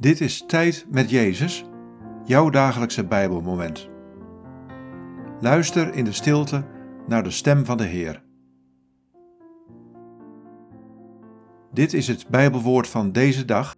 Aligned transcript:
Dit 0.00 0.20
is 0.20 0.44
Tijd 0.46 0.86
met 0.90 1.10
Jezus, 1.10 1.64
jouw 2.24 2.50
dagelijkse 2.50 3.04
Bijbelmoment. 3.04 3.88
Luister 5.40 5.94
in 5.94 6.04
de 6.04 6.12
stilte 6.12 6.66
naar 7.06 7.22
de 7.22 7.30
stem 7.30 7.64
van 7.64 7.76
de 7.76 7.84
Heer. 7.84 8.22
Dit 11.72 11.92
is 11.92 12.08
het 12.08 12.28
Bijbelwoord 12.28 12.88
van 12.88 13.12
deze 13.12 13.44
dag. 13.44 13.76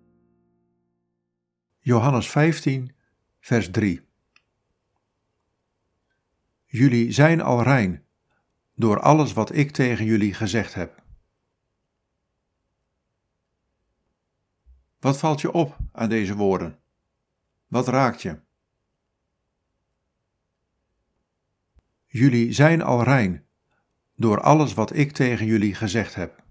Johannes 1.78 2.30
15, 2.30 2.94
vers 3.40 3.70
3. 3.70 4.00
Jullie 6.64 7.12
zijn 7.12 7.40
al 7.40 7.62
rein 7.62 8.04
door 8.74 9.00
alles 9.00 9.32
wat 9.32 9.54
ik 9.54 9.70
tegen 9.70 10.04
jullie 10.04 10.34
gezegd 10.34 10.74
heb. 10.74 11.02
Wat 15.00 15.18
valt 15.18 15.40
je 15.40 15.52
op 15.52 15.76
aan 15.92 16.08
deze 16.08 16.34
woorden? 16.34 16.78
Wat 17.66 17.88
raakt 17.88 18.22
je? 18.22 18.38
Jullie 22.06 22.52
zijn 22.52 22.82
al 22.82 23.02
rein 23.02 23.46
door 24.16 24.40
alles 24.40 24.74
wat 24.74 24.96
ik 24.96 25.12
tegen 25.12 25.46
jullie 25.46 25.74
gezegd 25.74 26.14
heb. 26.14 26.42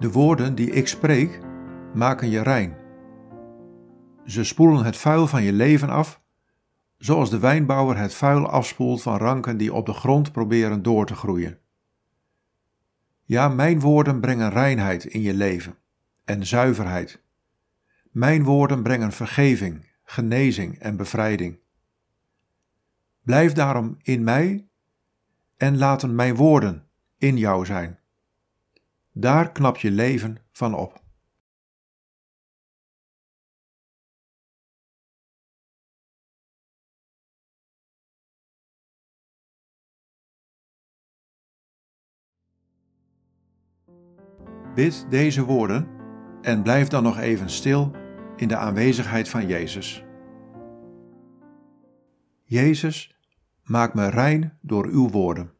De 0.00 0.10
woorden 0.10 0.54
die 0.54 0.70
ik 0.70 0.88
spreek 0.88 1.40
maken 1.94 2.30
je 2.30 2.42
rein. 2.42 2.76
Ze 4.24 4.44
spoelen 4.44 4.84
het 4.84 4.96
vuil 4.96 5.26
van 5.26 5.42
je 5.42 5.52
leven 5.52 5.88
af, 5.88 6.22
zoals 6.98 7.30
de 7.30 7.38
wijnbouwer 7.38 7.96
het 7.96 8.14
vuil 8.14 8.48
afspoelt 8.48 9.02
van 9.02 9.16
ranken 9.16 9.56
die 9.56 9.72
op 9.72 9.86
de 9.86 9.92
grond 9.92 10.32
proberen 10.32 10.82
door 10.82 11.06
te 11.06 11.14
groeien. 11.14 11.58
Ja, 13.24 13.48
mijn 13.48 13.80
woorden 13.80 14.20
brengen 14.20 14.50
reinheid 14.50 15.04
in 15.04 15.20
je 15.20 15.34
leven 15.34 15.78
en 16.24 16.46
zuiverheid. 16.46 17.22
Mijn 18.10 18.44
woorden 18.44 18.82
brengen 18.82 19.12
vergeving, 19.12 19.92
genezing 20.04 20.78
en 20.78 20.96
bevrijding. 20.96 21.58
Blijf 23.22 23.52
daarom 23.52 23.96
in 24.02 24.24
mij 24.24 24.68
en 25.56 25.78
laten 25.78 26.14
mijn 26.14 26.34
woorden 26.34 26.86
in 27.18 27.36
jou 27.36 27.64
zijn. 27.64 27.99
Daar 29.12 29.52
knap 29.52 29.76
je 29.76 29.90
leven 29.90 30.36
van 30.52 30.74
op. 30.74 31.02
Bid 44.74 45.06
deze 45.08 45.44
woorden 45.44 45.88
en 46.42 46.62
blijf 46.62 46.88
dan 46.88 47.02
nog 47.02 47.18
even 47.18 47.50
stil 47.50 47.90
in 48.36 48.48
de 48.48 48.56
aanwezigheid 48.56 49.28
van 49.28 49.46
Jezus. 49.46 50.04
Jezus, 52.42 53.16
maak 53.64 53.94
me 53.94 54.08
rein 54.08 54.58
door 54.60 54.86
uw 54.86 55.08
woorden. 55.08 55.59